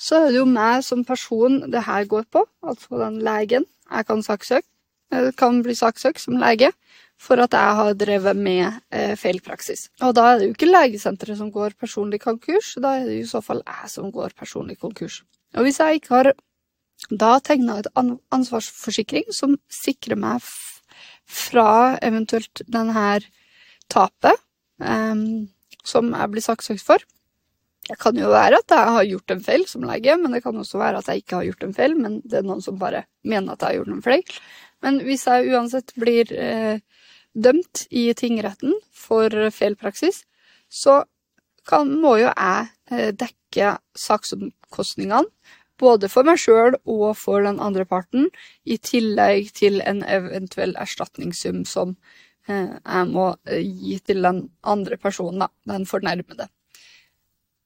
så 0.00 0.24
er 0.24 0.32
det 0.32 0.40
jo 0.40 0.46
meg 0.50 0.82
som 0.84 1.04
person 1.06 1.60
det 1.70 1.84
her 1.86 2.06
går 2.10 2.26
på, 2.34 2.42
altså 2.66 2.98
den 3.04 3.20
legen. 3.24 3.66
Jeg 3.90 4.08
kan, 4.08 4.24
saksøk, 4.26 4.64
eh, 5.14 5.30
kan 5.38 5.62
bli 5.62 5.76
saksøkt 5.78 6.22
som 6.24 6.40
lege 6.40 6.72
for 7.20 7.38
at 7.40 7.54
jeg 7.54 7.76
har 7.78 7.92
drevet 7.94 8.36
med 8.36 8.80
eh, 8.90 9.14
feil 9.18 9.38
praksis. 9.44 9.86
Og 10.02 10.16
da 10.18 10.32
er 10.32 10.40
det 10.40 10.48
jo 10.48 10.56
ikke 10.56 10.72
legesenteret 10.72 11.38
som 11.38 11.52
går 11.54 11.76
personlig 11.80 12.20
konkurs, 12.24 12.74
da 12.82 12.96
er 12.98 13.06
det 13.08 13.20
i 13.20 13.28
så 13.28 13.40
fall 13.44 13.62
jeg 13.62 13.92
som 13.92 14.10
går 14.12 14.34
personlig 14.38 14.80
konkurs. 14.82 15.22
Og 15.54 15.68
hvis 15.68 15.78
jeg 15.80 16.00
ikke 16.00 16.16
har 16.16 16.32
da 17.10 17.38
tegna 17.44 17.78
jeg 17.78 17.86
et 17.86 18.20
ansvarsforsikring 18.34 19.28
som 19.34 19.56
sikrer 19.72 20.18
meg 20.20 20.44
fra 21.24 21.96
eventuelt 22.04 22.62
denne 22.68 23.20
tapet 23.92 24.40
um, 24.80 25.48
som 25.84 26.12
jeg 26.12 26.32
blir 26.32 26.44
saksøkt 26.44 26.84
for. 26.84 27.04
Det 27.84 27.98
kan 28.00 28.16
jo 28.16 28.30
være 28.32 28.62
at 28.62 28.72
jeg 28.72 28.92
har 28.96 29.06
gjort 29.10 29.32
en 29.34 29.42
feil 29.44 29.64
som 29.68 29.84
lege, 29.84 30.16
men 30.16 30.32
det 30.32 30.40
kan 30.44 30.56
også 30.56 30.80
være 30.80 31.02
at 31.02 31.08
jeg 31.10 31.20
ikke 31.20 31.36
har 31.36 31.48
gjort 31.50 31.66
en 31.66 31.74
feil, 31.76 31.96
men 32.00 32.20
det 32.24 32.38
er 32.40 32.46
noen 32.46 32.62
som 32.64 32.78
bare 32.80 33.04
mener 33.28 33.52
at 33.52 33.60
jeg 33.60 33.68
har 33.68 33.80
gjort 33.82 33.96
en 33.96 34.04
feil. 34.06 34.38
Men 34.84 35.00
hvis 35.04 35.26
jeg 35.28 35.50
uansett 35.52 35.92
blir 36.00 36.32
eh, 36.32 36.80
dømt 37.36 37.84
i 37.92 38.06
tingretten 38.16 38.72
for 38.96 39.28
feil 39.52 39.76
praksis, 39.76 40.22
så 40.72 41.02
kan, 41.68 41.92
må 42.00 42.16
jo 42.22 42.30
jeg 42.30 42.72
eh, 42.92 43.12
dekke 43.12 43.76
saksomkostningene 44.00 45.28
både 45.84 46.10
for 46.12 46.26
meg 46.26 46.40
sjøl 46.40 46.78
og 46.80 47.10
for 47.20 47.44
den 47.46 47.60
andre 47.62 47.86
parten, 47.88 48.30
i 48.64 48.78
tillegg 48.80 49.52
til 49.56 49.80
en 49.84 50.02
eventuell 50.08 50.74
erstatningssum 50.80 51.62
som 51.68 51.94
eh, 52.48 52.74
jeg 52.80 53.10
må 53.12 53.30
eh, 53.46 53.62
gi 53.62 54.00
til 54.04 54.24
den 54.26 54.46
andre 54.62 54.98
personen, 55.00 55.44
da, 55.44 55.52
den 55.74 55.86
fornærmede. 55.88 56.48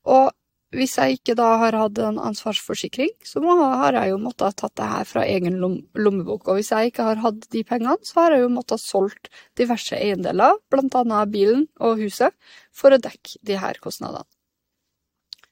Og 0.08 0.30
hvis 0.76 0.98
jeg 0.98 1.16
ikke 1.16 1.32
da 1.38 1.46
har 1.62 1.76
hatt 1.80 1.98
en 2.04 2.18
ansvarsforsikring, 2.20 3.14
så 3.24 3.40
må, 3.40 3.54
har 3.56 3.96
jeg 3.96 4.10
jo 4.12 4.18
måttet 4.20 4.50
ha 4.50 4.52
tatt 4.52 4.74
det 4.76 4.88
her 4.90 5.06
fra 5.08 5.22
egen 5.24 5.56
lom, 5.62 5.78
lommebok. 5.96 6.44
Og 6.44 6.58
hvis 6.58 6.72
jeg 6.74 6.90
ikke 6.90 7.06
har 7.06 7.22
hatt 7.22 7.46
de 7.54 7.62
pengene, 7.64 7.96
så 8.04 8.26
har 8.26 8.36
jeg 8.36 8.44
jo 8.44 8.50
måttet 8.52 8.76
ha 8.76 8.82
solgt 8.82 9.30
diverse 9.56 9.96
eiendeler, 9.96 10.60
annet 10.76 11.32
bilen 11.32 11.64
og 11.80 12.02
huset, 12.02 12.36
for 12.68 12.92
å 12.92 13.00
dekke 13.00 13.40
de 13.48 13.56
her 13.62 13.80
kostnadene. 13.80 14.28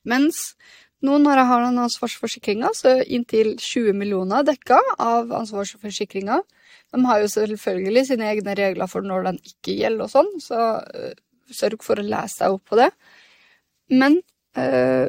Mens 0.07 0.53
nå 1.05 1.19
når 1.21 1.41
jeg 1.41 1.49
har 1.51 1.65
den 1.67 1.83
ansvarsforsikringa, 1.83 2.71
så 2.77 2.95
inntil 3.05 3.55
20 3.61 3.99
millioner 3.99 4.47
dekka 4.47 4.79
av 5.03 5.35
ansvarsforsikringa. 5.43 6.39
De 6.95 7.03
har 7.05 7.21
jo 7.21 7.29
selvfølgelig 7.35 8.07
sine 8.09 8.31
egne 8.31 8.55
regler 8.57 8.89
for 8.91 9.05
når 9.05 9.29
den 9.29 9.43
ikke 9.45 9.77
gjelder 9.83 10.07
og 10.07 10.15
sånn, 10.15 10.33
så 10.41 10.63
uh, 10.81 11.13
sørg 11.53 11.85
for 11.85 12.01
å 12.01 12.07
lese 12.07 12.41
deg 12.43 12.57
opp 12.57 12.65
på 12.73 12.81
det. 12.81 12.89
Men 13.93 14.19
Eh, 14.57 15.09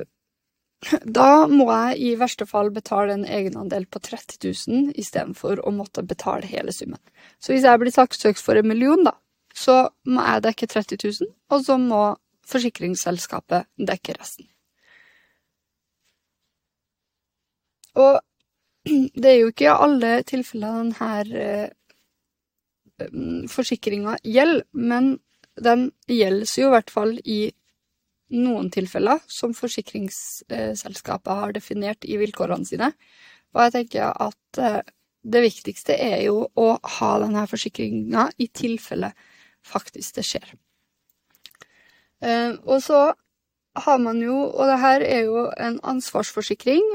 da 1.20 1.29
må 1.50 1.67
jeg 1.72 2.01
i 2.03 2.10
verste 2.20 2.46
fall 2.50 2.70
betale 2.74 3.15
en 3.15 3.25
egenandel 3.25 3.88
på 3.89 4.01
30 4.03 4.38
000 4.44 4.91
istedenfor 5.01 5.63
å 5.65 5.74
måtte 5.74 6.06
betale 6.06 6.50
hele 6.50 6.75
summen. 6.75 7.01
Så 7.41 7.53
hvis 7.53 7.65
jeg 7.65 7.82
blir 7.82 7.96
saksøkt 7.96 8.44
for 8.44 8.60
en 8.60 8.70
million, 8.70 9.01
da, 9.08 9.15
så 9.58 9.88
må 10.06 10.25
jeg 10.27 10.46
dekke 10.46 10.70
30 10.75 11.01
000, 11.24 11.34
og 11.53 11.65
så 11.65 11.79
må 11.82 12.03
forsikringsselskapet 12.48 13.67
dekke 13.89 14.20
resten. 14.20 14.48
Og 17.98 18.20
det 19.22 19.32
er 19.32 19.39
jo 19.42 19.51
ikke 19.51 19.75
alle 19.75 20.12
tilfeller 20.27 20.82
denne 20.82 21.12
eh, 21.44 21.70
forsikringa 23.51 24.18
gjelder, 24.25 24.66
men 24.74 25.18
den 25.58 25.92
gjelder 26.10 26.60
jo 26.62 26.68
i 26.70 26.75
hvert 26.75 26.94
fall 26.94 27.16
i 27.25 27.39
noen 28.38 28.70
tilfeller 28.74 29.22
som 29.32 29.56
forsikringsselskapet 29.56 31.42
har 31.42 31.56
definert 31.56 32.06
i 32.06 32.18
vilkårene 32.20 32.68
sine. 32.68 32.92
Og 33.56 33.63
jeg 33.63 33.75
tenker 33.77 34.12
at 34.12 34.62
eh, 34.62 34.82
det 35.27 35.44
viktigste 35.44 35.96
er 35.98 36.22
jo 36.27 36.46
å 36.56 36.68
ha 37.00 37.12
denne 37.24 37.46
forsikringa 37.50 38.30
i 38.39 38.50
tilfelle 38.54 39.12
faktisk 39.68 40.20
det 40.20 40.25
skjer. 40.27 40.51
Eh, 42.24 42.54
og 42.63 42.82
så 42.84 43.01
har 43.77 44.00
man 44.01 44.22
jo, 44.24 44.38
og 44.48 44.70
det 44.72 44.80
her 44.82 45.04
er 45.06 45.27
jo 45.27 45.48
en 45.62 45.80
ansvarsforsikring, 45.86 46.86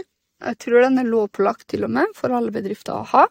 jeg 0.42 0.58
tror 0.64 0.84
den 0.84 1.00
er 1.02 1.08
lovpålagt 1.08 1.68
til 1.72 1.86
og 1.86 1.92
med 1.94 2.14
for 2.18 2.34
alle 2.34 2.52
bedrifter 2.54 2.96
å 2.96 3.08
ha, 3.14 3.26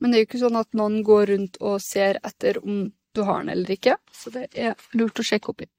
men 0.00 0.12
det 0.12 0.18
er 0.18 0.24
jo 0.24 0.28
ikke 0.30 0.44
sånn 0.44 0.60
at 0.60 0.76
noen 0.76 1.00
går 1.06 1.30
rundt 1.32 1.58
og 1.64 1.80
ser 1.84 2.20
etter 2.26 2.60
om 2.62 2.86
du 3.16 3.22
har 3.24 3.42
den 3.42 3.54
eller 3.54 3.76
ikke, 3.76 3.96
så 4.12 4.32
det 4.34 4.46
er 4.52 4.76
lurt 4.98 5.20
å 5.20 5.24
sjekke 5.24 5.52
opp 5.52 5.64
i. 5.64 5.70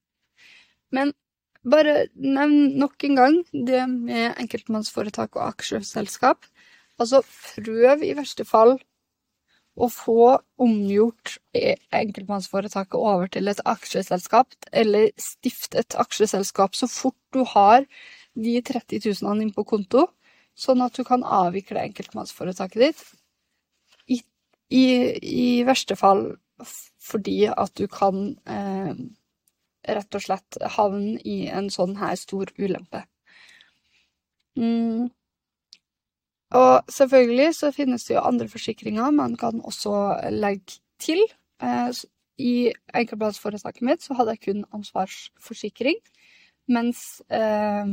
Men 0.95 1.13
bare 1.67 2.07
nevn 2.15 2.77
nok 2.79 3.03
en 3.07 3.17
gang 3.19 3.39
det 3.51 3.83
med 3.91 4.37
enkeltmannsforetak 4.41 5.35
og 5.35 5.49
aksjeselskap. 5.49 6.45
Altså, 6.97 7.21
prøv 7.59 8.05
i 8.05 8.15
verste 8.17 8.45
fall 8.47 8.77
å 9.77 9.89
få 9.93 10.31
omgjort 10.63 11.35
enkeltmannsforetaket 11.53 12.97
over 12.97 13.29
til 13.29 13.51
et 13.51 13.59
aksjeselskap, 13.69 14.55
eller 14.73 15.11
stifte 15.21 15.83
et 15.83 15.97
aksjeselskap 16.01 16.77
så 16.77 16.89
fort 16.89 17.19
du 17.35 17.43
har 17.53 17.85
de 18.37 18.55
30 18.61 19.03
000 19.21 19.43
inn 19.45 19.53
på 19.53 19.65
konto, 19.69 20.07
sånn 20.57 20.81
at 20.85 20.97
du 20.97 21.03
kan 21.07 21.23
avvikle 21.23 21.83
enkeltmannsforetaket 21.85 22.81
ditt. 22.81 23.03
I, 24.09 24.21
i, 24.73 24.83
i 25.21 25.47
verste 25.67 25.97
fall 25.99 26.31
fordi 27.07 27.45
at 27.51 27.75
du 27.77 27.85
kan 27.91 28.31
eh, 28.49 28.97
rett 29.87 30.17
og 30.17 30.23
slett 30.23 30.57
havne 30.75 31.19
i 31.21 31.45
en 31.53 31.69
sånn 31.71 31.95
her 32.01 32.17
stor 32.19 32.49
ulempe. 32.57 33.03
Mm. 34.57 35.07
Og 36.57 36.91
selvfølgelig 36.91 37.53
så 37.55 37.71
finnes 37.75 38.07
det 38.07 38.15
jo 38.15 38.25
andre 38.25 38.47
forsikringer 38.49 39.11
man 39.15 39.35
kan 39.39 39.61
også 39.61 39.93
legge 40.33 40.79
til. 40.99 41.21
Eh, 41.61 41.91
I 42.37 42.71
enkeltbladsforetaket 42.93 43.85
mitt 43.85 44.03
så 44.05 44.17
hadde 44.17 44.35
jeg 44.35 44.43
kun 44.45 44.65
ansvarsforsikring, 44.73 45.97
mens 46.69 47.21
eh, 47.29 47.85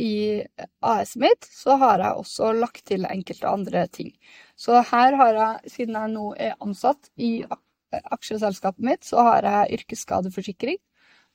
i 0.00 0.42
AS-et 0.80 1.20
mitt 1.20 1.48
så 1.52 1.76
har 1.80 2.00
jeg 2.02 2.22
også 2.22 2.52
lagt 2.56 2.84
til 2.88 3.06
enkelte 3.08 3.48
andre 3.48 3.86
ting. 3.92 4.12
Så 4.56 4.80
her 4.90 5.16
har 5.20 5.36
jeg, 5.36 5.72
siden 5.74 5.98
jeg 5.98 6.14
nå 6.14 6.30
er 6.40 6.56
ansatt 6.64 7.10
i 7.20 7.44
aksjeselskapet 7.90 8.84
mitt, 8.86 9.04
så 9.04 9.24
har 9.26 9.46
jeg 9.46 9.80
yrkesskadeforsikring. 9.80 10.78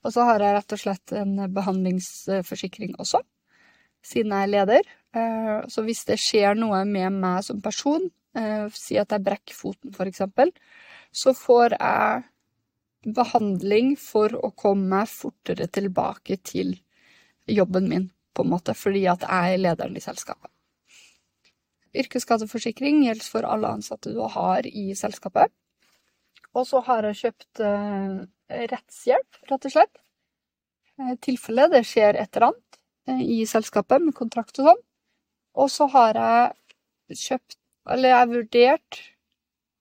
Og 0.06 0.14
så 0.14 0.26
har 0.28 0.44
jeg 0.44 0.58
rett 0.58 0.76
og 0.76 0.82
slett 0.82 1.16
en 1.18 1.34
behandlingsforsikring 1.54 2.94
også, 3.02 3.24
siden 4.06 4.36
jeg 4.36 4.46
er 4.46 4.54
leder. 4.54 4.92
Eh, 5.18 5.66
så 5.72 5.82
hvis 5.86 6.04
det 6.10 6.20
skjer 6.22 6.58
noe 6.60 6.84
med 6.86 7.18
meg 7.18 7.42
som 7.48 7.62
person, 7.66 8.06
eh, 8.38 8.68
si 8.74 9.00
at 9.02 9.16
jeg 9.16 9.26
brekker 9.26 9.58
foten 9.58 9.96
f.eks., 9.96 10.22
så 11.16 11.34
får 11.34 11.78
jeg 11.80 12.26
behandling 13.16 13.94
for 14.02 14.34
å 14.38 14.52
komme 14.58 14.90
meg 14.94 15.10
fortere 15.10 15.68
tilbake 15.74 16.38
til 16.44 16.76
jobben 17.50 17.90
min, 17.90 18.08
på 18.36 18.44
en 18.44 18.52
måte, 18.52 18.76
fordi 18.78 19.06
at 19.12 19.24
jeg 19.26 19.56
er 19.56 19.62
lederen 19.62 19.96
i 19.98 20.04
selskapet. 20.04 20.52
Yrkesskadeforsikring 21.96 23.06
gjelder 23.06 23.30
for 23.32 23.48
alle 23.48 23.72
ansatte 23.78 24.12
du 24.12 24.20
har 24.34 24.68
i 24.68 24.90
selskapet. 25.00 25.54
Og 26.56 26.68
så 26.68 26.82
har 26.88 27.08
jeg 27.08 27.20
kjøpt 27.22 27.62
eh, 27.64 28.18
rettshjelp, 28.72 29.40
rett 29.52 29.68
og 29.68 29.74
slett. 29.74 30.02
I 31.00 31.12
eh, 31.12 31.18
tilfelle 31.24 31.68
det 31.72 31.84
skjer 31.88 32.20
et 32.20 32.36
eller 32.36 32.50
annet 32.52 32.80
eh, 33.12 33.24
i 33.38 33.40
selskapet 33.50 34.04
med 34.04 34.16
kontrakt 34.18 34.60
og 34.60 34.72
sånn. 34.72 34.82
Og 35.56 35.72
så 35.72 35.88
har 35.92 36.20
jeg 36.20 37.20
kjøpt, 37.22 37.60
eller 37.92 38.12
jeg 38.12 38.22
har 38.22 38.32
vurdert 38.32 39.02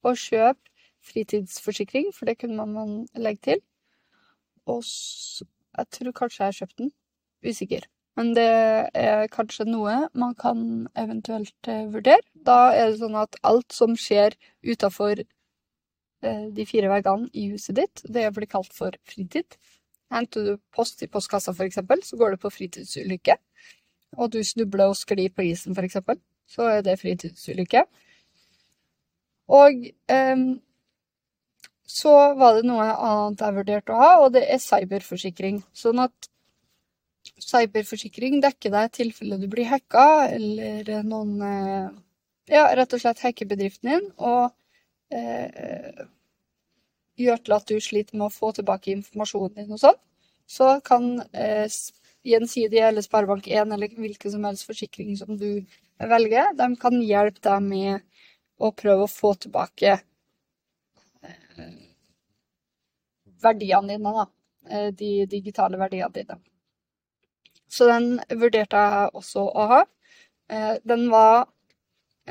å 0.05 0.15
kjøpe 0.19 0.61
fritidsforsikring, 1.05 2.13
for 2.17 2.31
det 2.31 2.39
kunne 2.41 2.67
man 2.69 2.95
legge 3.19 3.43
til. 3.51 3.65
Og 4.71 4.81
jeg 4.87 5.91
tror 5.99 6.17
kanskje 6.17 6.41
jeg 6.41 6.47
har 6.47 6.61
kjøpt 6.63 6.79
den. 6.81 6.95
Usikker. 7.45 7.89
Men 8.15 8.35
det 8.37 8.51
er 8.95 9.27
kanskje 9.33 9.67
noe 9.67 10.05
man 10.15 10.35
kan 10.39 10.87
eventuelt 10.95 11.71
eh, 11.71 11.87
vurdere. 11.91 12.23
Da 12.35 12.73
er 12.73 12.93
det 12.93 13.01
sånn 13.01 13.17
at 13.19 13.39
alt 13.43 13.75
som 13.75 13.97
skjer 13.99 14.37
utafor 14.63 15.25
Eh, 16.25 16.45
de 16.57 16.65
fire 16.69 16.89
veggene 16.89 17.29
i 17.37 17.49
huset 17.53 17.77
ditt. 17.77 18.03
Det 18.17 18.25
blir 18.37 18.49
kalt 18.51 18.73
for 18.73 18.97
fritid. 19.09 19.59
Henter 20.15 20.47
du 20.47 20.53
post 20.75 21.03
i 21.05 21.09
postkassa, 21.11 21.55
eksempel, 21.67 22.03
så 22.05 22.17
går 22.21 22.35
det 22.35 22.41
på 22.45 22.53
fritidsulykke. 22.53 23.37
Og 24.17 24.31
du 24.33 24.41
snubler 24.45 24.93
og 24.93 24.97
sklir 24.97 25.33
på 25.35 25.45
isen, 25.51 25.77
eksempel, 25.77 26.21
så 26.47 26.69
er 26.77 26.85
det 26.87 27.01
fritidsulykke. 27.01 27.83
Og 29.53 29.89
um, 30.13 30.45
så 31.85 32.13
var 32.39 32.57
det 32.57 32.69
noe 32.69 32.87
annet 32.95 33.43
jeg 33.45 33.57
vurderte 33.59 33.93
å 33.93 34.01
ha, 34.01 34.13
og 34.23 34.31
det 34.37 34.47
er 34.49 34.63
cyberforsikring. 34.63 35.61
Sånn 35.77 36.01
at 36.07 36.31
cyberforsikring 37.45 38.41
dekker 38.45 38.73
deg 38.75 38.89
i 38.89 38.95
tilfelle 39.01 39.39
du 39.41 39.47
blir 39.51 39.69
hacka, 39.71 40.29
eller 40.35 41.05
noen 41.07 41.39
eh, 41.43 41.87
Ja, 42.53 42.67
rett 42.77 42.93
og 42.93 43.01
slett 43.01 43.23
hacker 43.25 43.49
bedriften 43.49 43.89
din, 43.89 44.09
og 44.21 44.53
eh, 45.09 46.05
gjør 47.17 47.41
til 47.41 47.55
at 47.57 47.71
du 47.71 47.79
sliter 47.81 48.19
med 48.19 48.27
å 48.29 48.35
få 48.35 48.51
tilbake 48.53 48.93
informasjonen 48.93 49.55
din 49.57 49.73
og 49.73 49.81
sånn, 49.81 50.01
så 50.45 50.75
kan 50.85 51.15
eh, 51.33 51.65
Gjensidige 52.25 52.87
eller 52.89 53.05
Sparebank1 53.05 53.73
eller 53.75 53.97
hvilken 54.01 54.33
som 54.33 54.45
helst 54.49 54.65
forsikring 54.65 55.11
som 55.21 55.37
du 55.37 55.65
velger, 56.01 56.55
de 56.57 56.69
kan 56.81 56.97
hjelpe 57.05 57.43
deg 57.45 57.67
med 57.67 58.01
å 58.57 58.71
prøve 58.73 59.05
å 59.05 59.11
få 59.11 59.35
tilbake 59.45 59.93
eh, 61.25 61.75
verdiene 63.45 63.93
dine, 63.93 64.15
da. 64.17 64.27
Eh, 64.71 64.89
de 64.97 65.27
digitale 65.29 65.81
verdiene 65.81 66.13
dine. 66.17 66.41
Så 67.71 67.89
den 67.91 68.19
vurderte 68.31 68.81
jeg 68.81 69.13
også 69.19 69.47
å 69.49 69.67
ha. 69.73 69.83
Eh, 70.53 70.77
den 70.85 71.09
var 71.13 71.47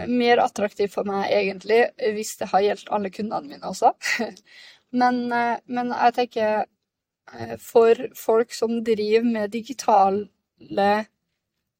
mer 0.09 0.41
attraktiv 0.41 0.93
for 0.93 1.07
meg, 1.07 1.29
egentlig, 1.31 1.85
hvis 2.15 2.35
det 2.39 2.49
har 2.53 2.63
gjeldt 2.65 2.91
alle 2.93 3.11
kundene 3.13 3.49
mine 3.49 3.69
også. 3.69 3.93
men, 5.01 5.25
eh, 5.31 5.57
men, 5.65 5.91
jeg 5.93 6.15
tenker 6.19 6.53
eh, 6.63 7.57
for 7.61 8.07
folk 8.17 8.53
som 8.55 8.79
driver 8.85 9.27
med 9.27 9.53
digitale 9.53 10.29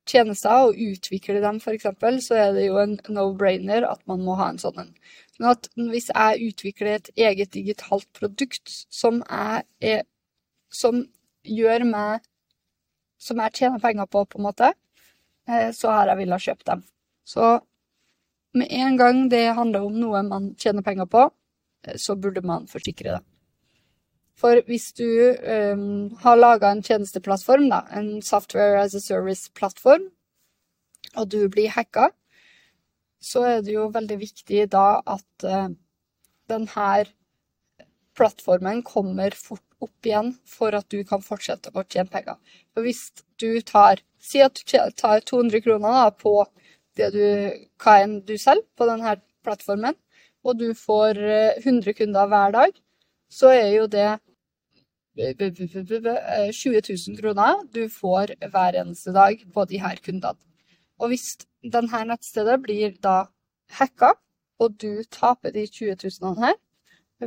tjenester 0.09 0.67
og 0.67 0.79
utvikler 0.83 1.39
dem, 1.43 1.61
f.eks., 1.63 1.87
så 2.27 2.39
er 2.39 2.53
det 2.57 2.67
jo 2.67 2.79
en 2.81 2.97
no-brainer 3.15 3.87
at 3.87 4.01
man 4.09 4.23
må 4.25 4.35
ha 4.39 4.49
en 4.51 4.61
sånn 4.61 4.81
en. 4.83 4.91
Men 5.39 5.53
at 5.53 5.69
hvis 5.77 6.11
jeg 6.11 6.49
utvikler 6.51 6.97
et 6.97 7.09
eget 7.15 7.53
digitalt 7.55 8.09
produkt 8.13 8.69
som 8.93 9.23
er 9.29 9.63
Som 10.73 11.03
gjør 11.45 11.83
meg 11.85 12.23
Som 13.23 13.39
jeg 13.39 13.55
tjener 13.59 13.79
penger 13.79 14.09
på, 14.11 14.25
på 14.27 14.39
en 14.39 14.47
måte, 14.49 14.73
eh, 15.47 15.69
så 15.75 15.93
har 15.95 16.11
jeg 16.11 16.23
villet 16.23 16.47
kjøpe 16.47 16.67
dem. 16.67 16.81
Så 17.23 17.53
med 18.53 18.71
en 18.71 18.97
gang 18.99 19.27
det 19.31 19.45
handler 19.57 19.85
om 19.87 19.95
noe 19.97 20.23
man 20.27 20.51
tjener 20.59 20.85
penger 20.85 21.07
på, 21.09 21.29
eh, 21.87 21.95
så 21.97 22.17
burde 22.19 22.43
man 22.45 22.67
forsikre 22.67 23.15
det. 23.15 23.21
For 24.39 24.63
hvis 24.65 24.89
du 24.97 25.05
um, 25.05 26.09
har 26.23 26.39
laga 26.39 26.71
en 26.73 26.81
tjenesteplattform, 26.83 27.67
da, 27.69 27.83
en 27.93 28.21
software 28.25 28.81
as 28.81 28.95
a 28.97 29.01
service-plattform, 29.01 30.07
og 31.13 31.29
du 31.29 31.45
blir 31.53 31.69
hacka, 31.69 32.09
så 33.21 33.43
er 33.47 33.61
det 33.63 33.75
jo 33.75 33.91
veldig 33.93 34.17
viktig 34.19 34.65
da 34.73 34.87
at 35.05 35.45
uh, 35.45 35.69
denne 36.49 36.87
plattformen 38.17 38.81
kommer 38.85 39.37
fort 39.37 39.63
opp 39.85 40.07
igjen 40.07 40.33
for 40.49 40.75
at 40.77 40.87
du 40.93 41.03
kan 41.07 41.23
fortsette 41.23 41.71
å 41.73 41.83
tjene 41.83 42.11
penger. 42.11 42.39
For 42.73 42.85
hvis 42.87 43.09
du 43.41 43.61
tar 43.61 44.01
Si 44.23 44.39
at 44.39 44.55
du 44.55 44.77
tar 44.95 45.19
200 45.27 45.59
kroner 45.65 45.91
da, 45.97 46.03
på 46.15 46.45
det 46.95 47.09
du, 47.11 47.25
hva 47.83 47.97
enn 48.05 48.21
du 48.23 48.37
selger 48.39 48.63
på 48.79 48.87
denne 48.87 49.17
plattformen, 49.43 49.97
og 50.47 50.59
du 50.61 50.69
får 50.77 51.19
100 51.59 51.97
kunder 51.97 52.29
hver 52.31 52.53
dag, 52.55 52.77
så 53.27 53.51
er 53.51 53.73
jo 53.73 53.89
det 53.91 54.07
20 55.19 56.79
000 56.87 57.19
kroner 57.19 57.59
du 57.75 57.83
får 57.91 58.33
hver 58.53 58.79
eneste 58.79 59.11
dag 59.13 59.43
på 59.53 59.65
de 59.69 59.81
her 59.83 59.99
kundene. 60.05 60.39
Og 61.01 61.11
hvis 61.11 61.35
denne 61.75 62.03
nettstedet 62.07 62.61
blir 62.63 62.95
da 63.03 63.25
hacka, 63.75 64.13
og 64.61 64.77
du 64.79 65.03
taper 65.11 65.51
de 65.51 65.67
20 65.67 65.99
000 65.99 66.39
her 66.39 66.55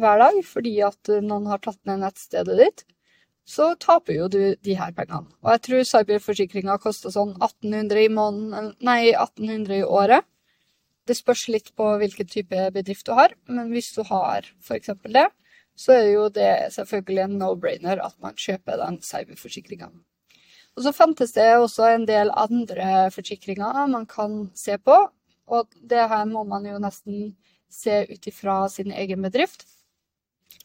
hver 0.03 0.21
dag 0.23 0.39
fordi 0.47 0.75
at 0.87 1.11
noen 1.25 1.49
har 1.51 1.63
tatt 1.65 1.81
ned 1.89 2.03
nettstedet 2.05 2.61
ditt, 2.61 2.87
så 3.47 3.71
taper 3.79 4.17
jo 4.17 4.29
du 4.29 4.41
de 4.67 4.75
her 4.75 4.93
pengene. 4.95 5.31
Og 5.45 5.53
jeg 5.55 5.63
tror 5.67 5.85
cyberforsikringa 5.91 6.79
koster 6.83 7.15
sånn 7.15 7.37
1800 7.39 8.03
i 8.03 8.09
måneden, 8.11 8.73
nei, 8.85 9.13
1800 9.13 9.79
i 9.79 9.87
året. 9.87 10.27
Det 11.07 11.15
spørs 11.15 11.45
litt 11.55 11.71
på 11.79 11.93
hvilken 12.01 12.27
type 12.27 12.65
bedrift 12.75 13.07
du 13.07 13.15
har, 13.15 13.37
men 13.47 13.71
hvis 13.71 13.93
du 13.95 14.03
har 14.09 14.49
f.eks. 14.59 14.91
det, 15.15 15.29
så 15.79 15.95
er 15.95 16.09
jo 16.11 16.27
det 16.33 16.73
selvfølgelig 16.75 17.23
en 17.23 17.39
no-brainer 17.39 18.03
at 18.03 18.17
man 18.25 18.35
kjøper 18.35 18.81
den 18.83 18.99
cyberforsikringa. 19.07 19.93
Og 20.77 20.85
så 20.85 20.93
fantes 20.93 21.33
det 21.37 21.47
også 21.55 21.87
en 21.93 22.09
del 22.09 22.33
andre 22.35 23.07
forsikringer 23.15 23.87
man 23.93 24.09
kan 24.11 24.49
se 24.59 24.75
på, 24.83 24.97
og 25.47 25.79
det 25.79 26.09
her 26.11 26.27
må 26.27 26.43
man 26.49 26.67
jo 26.67 26.81
nesten 26.83 27.37
se 27.71 28.03
ut 28.11 28.27
ifra 28.27 28.65
sin 28.73 28.91
egen 28.91 29.23
bedrift 29.23 29.69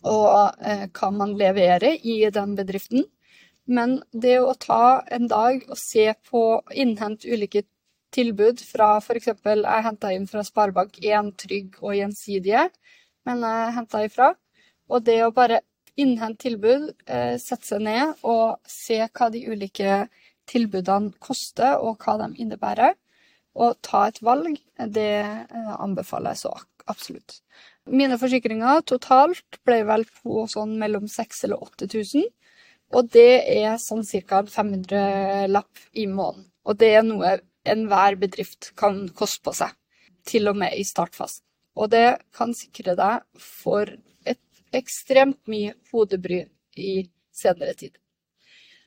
og 0.08 0.62
eh, 0.66 0.88
hva 0.90 1.10
man 1.16 1.36
leverer 1.40 2.00
i 2.02 2.22
den 2.34 2.56
bedriften. 2.58 3.06
Men 3.66 4.00
det 4.12 4.40
å 4.42 4.56
ta 4.60 5.02
en 5.14 5.28
dag 5.32 5.64
og 5.70 5.78
se 5.80 6.10
på, 6.28 6.44
innhente 6.74 7.30
ulike 7.30 7.64
tilbud 8.12 8.60
fra 8.66 8.96
f.eks. 9.00 9.30
Jeg 9.46 9.86
henta 9.86 10.12
inn 10.14 10.28
fra 10.28 10.44
Sparebank1 10.44 11.34
Trygg 11.40 11.78
og 11.82 11.96
Gjensidige, 11.96 12.68
men 13.28 13.46
jeg 13.46 13.76
henta 13.78 14.02
ifra. 14.08 14.32
Og 14.92 15.06
det 15.08 15.22
å 15.24 15.32
bare 15.36 15.62
innhente 16.00 16.48
tilbud, 16.48 16.90
eh, 17.06 17.38
sette 17.40 17.68
seg 17.68 17.86
ned 17.86 18.26
og 18.28 18.60
se 18.68 19.00
hva 19.06 19.30
de 19.32 19.46
ulike 19.48 20.08
tilbudene 20.50 21.14
koster, 21.20 21.78
og 21.80 22.02
hva 22.04 22.18
de 22.24 22.34
innebærer, 22.44 22.98
og 23.56 23.78
ta 23.84 24.08
et 24.08 24.22
valg, 24.24 24.58
det 24.96 25.12
eh, 25.24 25.74
anbefaler 25.78 26.36
jeg 26.36 26.44
så 26.46 26.54
absolutt. 26.92 27.42
Mine 27.90 28.18
forsikringer 28.22 28.84
totalt 28.86 29.58
ble 29.66 29.82
vel 29.88 30.06
på 30.22 30.46
sånn 30.50 30.76
mellom 30.80 31.08
6000 31.10 31.48
eller 31.48 31.64
8000. 31.66 32.28
Og 32.92 33.08
det 33.14 33.42
er 33.48 33.80
sånn 33.82 34.04
ca. 34.28 34.44
500-lapp 34.44 35.86
i 35.98 36.06
måneden. 36.12 36.50
Og 36.68 36.78
det 36.78 36.92
er 36.98 37.06
noe 37.08 37.40
enhver 37.66 38.18
bedrift 38.20 38.74
kan 38.78 39.08
koste 39.18 39.42
på 39.46 39.54
seg. 39.56 39.74
Til 40.28 40.52
og 40.52 40.60
med 40.62 40.76
i 40.78 40.84
startfasen. 40.86 41.44
Og 41.80 41.90
det 41.90 42.20
kan 42.36 42.52
sikre 42.54 42.98
deg 43.00 43.24
for 43.40 43.88
et 44.28 44.76
ekstremt 44.76 45.40
mye 45.50 45.74
hodebry 45.92 46.44
i 46.78 47.08
senere 47.32 47.74
tid. 47.80 47.96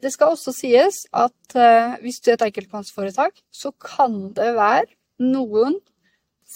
Det 0.05 0.13
skal 0.13 0.35
også 0.35 0.53
sies 0.53 1.05
at 1.17 1.57
uh, 1.57 1.97
hvis 2.05 2.21
du 2.21 2.31
er 2.31 2.37
et 2.37 2.47
enkeltmannsforetak, 2.51 3.41
så 3.49 3.73
kan 3.81 4.35
det 4.37 4.51
være 4.59 4.91
noen 5.25 5.79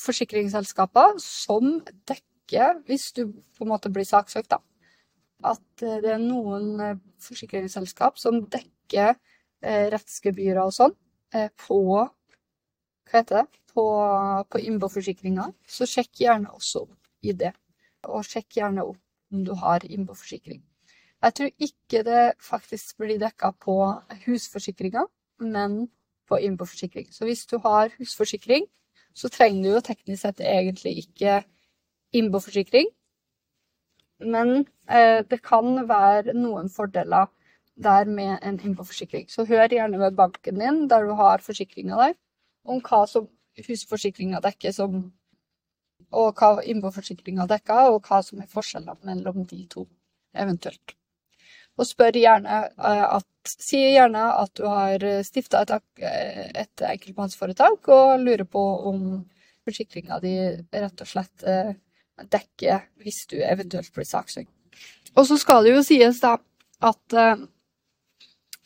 forsikringsselskaper 0.05 1.17
som 1.23 1.79
dekker, 2.09 2.28
hvis 2.87 3.13
du 3.13 3.27
på 3.57 3.65
en 3.65 3.73
måte 3.73 3.91
blir 3.93 4.07
saksøkt, 4.09 4.51
da, 4.51 4.59
at 5.45 5.83
eh, 5.83 6.01
det 6.03 6.15
er 6.15 6.23
noen 6.23 6.81
eh, 6.83 7.01
forsikringsselskap 7.23 8.19
som 8.19 8.41
dekker 8.51 9.15
eh, 9.15 9.87
rettsgebyrer 9.93 10.65
og 10.65 10.75
sånn 10.75 10.97
på 11.61 11.79
Hva 11.93 12.07
heter 13.13 13.43
det? 13.43 13.59
På, 13.75 13.85
på 14.49 14.61
innboforsikringa. 14.65 15.45
Så 15.69 15.85
sjekk 15.85 16.23
gjerne 16.23 16.55
også 16.57 16.87
opp 16.87 17.11
i 17.21 17.35
det. 17.37 17.53
Og 18.09 18.25
sjekk 18.25 18.57
gjerne 18.57 18.87
opp 18.89 19.35
om 19.35 19.43
du 19.45 19.53
har 19.61 19.85
innboforsikring. 19.85 20.63
Jeg 21.21 21.37
tror 21.37 21.67
ikke 21.69 22.01
det 22.07 22.23
faktisk 22.41 23.03
blir 23.03 23.21
dekka 23.21 23.53
på 23.61 23.77
husforsikringa, 24.25 25.05
men 25.45 25.77
på 26.29 26.41
innboforsikring. 26.49 27.11
Så 27.13 27.29
hvis 27.29 27.45
du 27.47 27.59
har 27.65 27.93
husforsikring, 27.99 28.65
så 29.13 29.29
trenger 29.29 29.63
du 29.63 29.71
jo 29.75 29.85
teknisk 29.85 30.23
sett 30.23 30.41
egentlig 30.41 30.95
ikke 31.05 31.43
innboforsikring. 32.17 32.89
Men 34.19 34.67
eh, 34.91 35.21
det 35.29 35.41
kan 35.47 35.85
være 35.89 36.35
noen 36.35 36.71
fordeler 36.73 37.29
der 37.79 38.09
med 38.11 38.39
en 38.43 38.59
innboforsikring. 38.59 39.29
Så 39.31 39.47
hør 39.47 39.71
gjerne 39.71 40.01
med 40.01 40.17
banken 40.19 40.59
din, 40.59 40.87
der 40.91 41.07
du 41.07 41.15
har 41.19 41.45
forsikringa 41.45 41.99
der, 42.01 42.17
om 42.65 42.83
hva 42.83 43.05
som 43.07 43.29
husforsikringa 43.69 44.43
dekker 44.43 44.75
som 44.75 45.07
og 46.15 46.39
hva 46.41 46.63
innboforsikringa 46.65 47.45
dekker, 47.51 47.91
og 47.93 48.07
hva 48.09 48.23
som 48.25 48.41
er 48.41 48.49
forskjellene 48.49 48.97
mellom 49.05 49.43
de 49.45 49.59
to, 49.69 49.83
eventuelt. 50.33 50.95
Og 51.77 51.87
spør 51.87 52.17
gjerne 52.17 52.63
eh, 52.71 53.09
at 53.19 53.27
Si 53.49 53.79
gjerne 53.81 54.21
at 54.43 54.51
du 54.59 54.67
har 54.69 55.01
stifta 55.25 55.63
et, 55.65 56.03
et 56.05 56.83
enkeltmannsforetak 56.85 57.89
og 57.95 58.21
lurer 58.21 58.45
på 58.45 58.61
om 58.91 58.99
forsikringa 59.65 60.19
di 60.21 60.35
rett 60.69 61.01
og 61.01 61.09
slett 61.09 61.47
eh, 62.19 62.27
dekker 62.33 62.89
hvis 63.05 63.25
du 63.31 63.39
eventuelt 63.43 63.93
blir 63.95 64.09
saksøkt. 64.09 64.51
Og 65.17 65.27
så 65.27 65.39
skal 65.41 65.65
det 65.65 65.75
jo 65.75 65.85
sies 65.87 66.21
da 66.23 66.37
at 66.85 67.17
uh, 67.17 67.41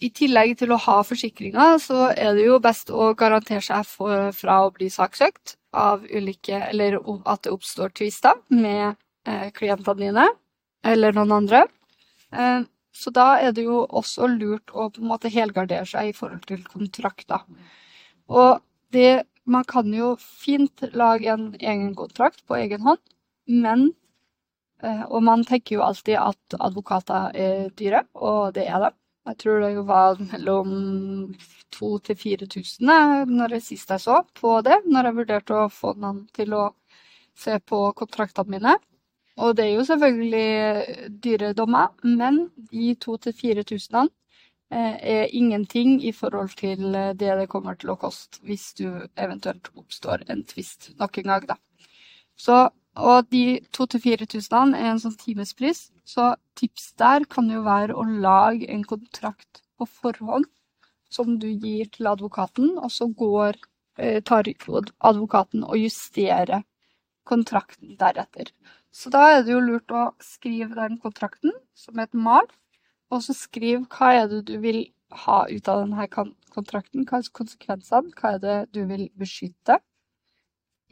i 0.02 0.10
tillegg 0.10 0.56
til 0.60 0.74
å 0.74 0.80
ha 0.82 0.98
forsikringer, 1.06 1.78
så 1.80 2.10
er 2.10 2.34
det 2.36 2.46
jo 2.48 2.58
best 2.62 2.90
å 2.90 3.12
garantere 3.18 3.62
seg 3.64 3.86
for, 3.88 4.32
fra 4.36 4.58
å 4.66 4.72
bli 4.74 4.90
saksøkt 4.92 5.56
av 5.72 6.02
ulike 6.04 6.58
Eller 6.68 6.98
at 7.00 7.46
det 7.46 7.52
oppstår 7.54 7.94
tvister 7.96 8.36
med 8.52 8.98
uh, 9.28 9.48
klientene 9.56 10.00
dine 10.00 10.28
eller 10.82 11.14
noen 11.14 11.36
andre. 11.38 11.64
Uh, 12.34 12.66
så 12.92 13.12
da 13.14 13.38
er 13.40 13.54
det 13.56 13.64
jo 13.64 13.84
også 13.88 14.28
lurt 14.28 14.72
å 14.74 14.90
på 14.92 15.00
en 15.00 15.08
måte 15.08 15.32
helgardere 15.32 15.86
seg 15.88 16.10
i 16.10 16.16
forhold 16.16 16.44
til 16.50 16.64
kontrakter. 16.68 17.46
Og 18.28 18.60
det 18.92 19.24
Man 19.42 19.64
kan 19.66 19.88
jo 19.90 20.12
fint 20.22 20.84
lage 20.94 21.26
en 21.26 21.48
egen 21.58 21.96
kontrakt 21.98 22.44
på 22.46 22.54
egen 22.54 22.84
hånd, 22.86 23.00
men 23.46 23.92
eh, 24.82 25.04
Og 25.08 25.22
man 25.22 25.44
tenker 25.44 25.76
jo 25.76 25.86
alltid 25.86 26.18
at 26.18 26.58
advokater 26.60 27.30
er 27.34 27.70
dyre, 27.78 28.04
og 28.14 28.54
det 28.54 28.66
er 28.68 28.86
de. 28.86 28.92
Jeg 29.30 29.38
tror 29.38 29.60
det 29.62 29.82
var 29.86 30.18
mellom 30.18 30.70
2000 31.70 32.00
til 32.08 32.16
4000 32.18 33.28
når 33.30 33.52
jeg 33.54 33.62
sist 33.62 33.90
jeg 33.94 34.02
så 34.02 34.16
på 34.34 34.56
det, 34.66 34.80
når 34.86 35.08
jeg 35.08 35.18
vurderte 35.20 35.60
å 35.60 35.68
få 35.70 35.92
noen 35.94 36.24
til 36.34 36.56
å 36.58 36.64
se 37.38 37.54
på 37.62 37.84
kontraktene 37.94 38.56
mine. 38.56 38.74
Og 39.40 39.54
det 39.56 39.64
er 39.64 39.76
jo 39.76 39.84
selvfølgelig 39.88 41.12
dyre 41.24 41.52
dommer, 41.56 41.94
men 42.02 42.50
de 42.72 42.92
2000-4000 43.00 44.10
eh, 44.74 44.96
er 45.14 45.32
ingenting 45.32 46.02
i 46.04 46.12
forhold 46.12 46.52
til 46.58 46.92
det 46.92 47.38
det 47.38 47.48
kommer 47.48 47.78
til 47.78 47.94
å 47.94 47.98
koste 48.00 48.42
hvis 48.44 48.72
du 48.76 48.88
eventuelt 49.16 49.70
oppstår 49.72 50.26
en 50.28 50.44
tvist 50.44 50.90
nok 50.98 51.22
en 51.22 51.32
gang, 51.32 51.48
da. 51.54 51.56
Så, 52.36 52.68
og 52.96 53.28
de 53.32 53.60
2000-4000 53.72 54.74
er 54.76 54.90
en 54.90 55.00
sånn 55.00 55.16
timespris, 55.20 55.90
så 56.04 56.34
tips 56.58 56.92
der 57.00 57.24
kan 57.30 57.48
jo 57.50 57.62
være 57.64 57.96
å 57.96 58.04
lage 58.04 58.68
en 58.68 58.84
kontrakt 58.84 59.62
på 59.78 59.88
forhånd 59.88 60.48
som 61.12 61.38
du 61.40 61.48
gir 61.48 61.88
til 61.92 62.08
advokaten, 62.08 62.76
og 62.78 62.90
så 62.92 63.08
går, 63.08 63.56
eh, 63.98 64.20
tar 64.20 64.44
advokaten 64.44 65.64
og 65.64 65.76
justerer 65.76 66.64
kontrakten 67.24 67.96
deretter. 67.96 68.52
Så 68.92 69.10
da 69.10 69.30
er 69.32 69.42
det 69.42 69.52
jo 69.52 69.60
lurt 69.60 69.88
å 69.88 70.12
skrive 70.20 70.74
den 70.74 70.98
kontrakten 70.98 71.52
som 71.74 71.98
et 71.98 72.12
mal, 72.14 72.46
og 73.10 73.22
så 73.22 73.34
skriv 73.36 73.86
hva 73.88 74.12
er 74.22 74.28
det 74.28 74.44
du 74.46 74.58
vil 74.58 74.86
ha 75.24 75.46
ut 75.48 75.68
av 75.68 75.84
denne 75.84 76.08
kontrakten, 76.08 77.04
hva 77.04 77.20
er 77.20 77.32
konsekvensene, 77.32 78.12
hva 78.16 78.34
er 78.34 78.38
det 78.38 78.58
du 78.72 78.84
vil 78.88 79.08
beskytte. 79.18 79.78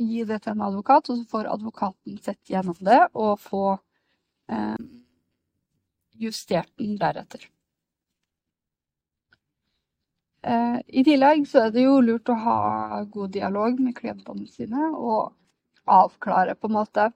Gi 0.00 0.24
det 0.24 0.40
til 0.44 0.54
en 0.54 0.64
advokat, 0.64 1.10
og 1.12 1.18
så 1.20 1.28
får 1.28 1.52
advokaten 1.52 2.18
sett 2.24 2.40
gjennom 2.48 2.76
det 2.80 3.00
og 3.12 3.34
få 3.42 3.64
eh, 4.48 4.76
justert 6.20 6.70
den 6.80 6.96
deretter. 7.00 7.44
Eh, 10.42 10.78
I 10.88 11.04
tillegg 11.04 11.44
så 11.48 11.66
er 11.66 11.74
det 11.74 11.84
jo 11.84 11.98
lurt 12.00 12.32
å 12.32 12.38
ha 12.46 12.60
god 13.12 13.34
dialog 13.36 13.80
med 13.80 13.96
klientene 13.98 14.46
sine 14.48 14.88
og 14.96 15.34
avklare 15.90 16.56
på 16.56 16.70
en 16.70 16.78
måte 16.78 17.10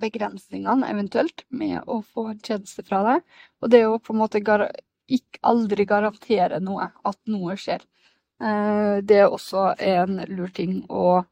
begrensningene 0.00 0.90
eventuelt 0.92 1.46
med 1.48 1.80
å 1.88 2.02
få 2.04 2.26
en 2.34 2.42
tjeneste 2.44 2.84
fra 2.84 3.00
deg. 3.06 3.22
Og 3.64 3.72
det 3.72 3.86
å 3.88 3.96
på 3.96 4.12
en 4.12 4.20
måte 4.20 4.44
gar 4.44 4.66
ikke 5.06 5.40
aldri 5.46 5.86
garantere 5.88 6.60
noe, 6.60 6.90
at 7.06 7.18
noe 7.30 7.56
skjer. 7.60 7.80
Eh, 8.42 8.98
det 9.06 9.22
er 9.22 9.32
også 9.32 9.70
en 9.80 10.20
lur 10.28 10.52
ting 10.52 10.82
å 10.92 11.22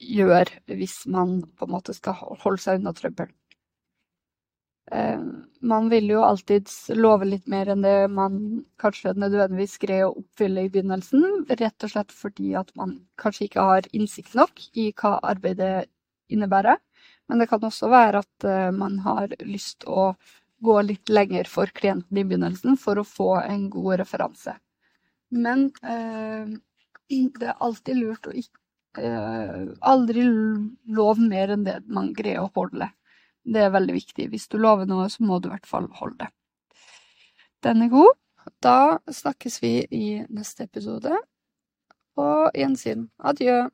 gjøre 0.00 0.76
hvis 0.78 1.04
man 1.10 1.40
på 1.56 1.66
en 1.66 1.74
måte 1.74 1.94
skal 1.96 2.16
holde 2.18 2.60
seg 2.62 2.80
unna 2.80 2.94
trøbbel. 2.96 3.32
Eh, 4.92 5.20
man 5.64 5.88
vil 5.88 6.10
jo 6.12 6.22
alltids 6.26 6.90
love 6.92 7.24
litt 7.24 7.46
mer 7.48 7.70
enn 7.72 7.84
det 7.84 8.10
man 8.12 8.36
kanskje 8.80 9.14
nødvendigvis 9.16 9.78
greier 9.80 10.10
å 10.10 10.18
oppfylle 10.20 10.66
i 10.66 10.70
begynnelsen, 10.72 11.46
rett 11.48 11.86
og 11.86 11.94
slett 11.94 12.12
fordi 12.12 12.52
at 12.60 12.72
man 12.76 12.98
kanskje 13.20 13.48
ikke 13.48 13.68
har 13.70 13.88
innsikt 13.96 14.36
nok 14.36 14.60
i 14.76 14.90
hva 14.92 15.16
arbeidet 15.24 15.88
innebærer. 16.32 16.80
Men 17.28 17.40
det 17.40 17.48
kan 17.48 17.64
også 17.64 17.88
være 17.88 18.20
at 18.20 18.44
uh, 18.44 18.70
man 18.76 18.98
har 19.06 19.32
lyst 19.48 19.86
å 19.88 20.12
gå 20.64 20.76
litt 20.84 21.08
lenger 21.08 21.48
for 21.48 21.72
klienten 21.76 22.18
i 22.20 22.24
begynnelsen 22.24 22.76
for 22.80 23.00
å 23.00 23.08
få 23.08 23.30
en 23.40 23.66
god 23.72 24.00
referanse. 24.02 24.56
Men 25.34 25.70
eh, 25.82 26.52
det 27.08 27.48
er 27.48 27.64
alltid 27.64 27.98
lurt 28.00 28.28
å 28.28 28.36
ikke 28.36 28.63
Aldri 28.94 30.24
lov 30.94 31.20
mer 31.20 31.54
enn 31.54 31.64
det 31.66 31.80
man 31.86 32.12
greier 32.16 32.44
å 32.44 32.52
holde. 32.54 32.90
Det 33.44 33.60
er 33.60 33.74
veldig 33.74 33.96
viktig. 33.96 34.28
Hvis 34.32 34.48
du 34.48 34.58
lover 34.58 34.88
noe, 34.88 35.08
så 35.12 35.24
må 35.26 35.40
du 35.40 35.48
i 35.50 35.54
hvert 35.54 35.68
fall 35.68 35.88
holde 35.98 36.24
det. 36.24 36.30
Den 37.64 37.84
er 37.84 37.92
god. 37.92 38.16
Da 38.64 38.98
snakkes 39.08 39.60
vi 39.62 39.72
i 39.92 40.06
neste 40.28 40.66
episode. 40.68 41.16
På 42.14 42.28
gjensyn. 42.54 43.08
Adjø. 43.18 43.64